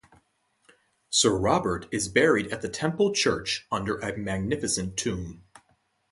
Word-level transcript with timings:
Sir 1.11 1.37
Robert 1.37 1.87
is 1.91 2.07
buried 2.09 2.51
at 2.51 2.63
the 2.63 2.69
Temple 2.69 3.13
Church 3.13 3.67
under 3.71 3.99
a 3.99 4.17
magnificent 4.17 4.97
tomb. 4.97 5.43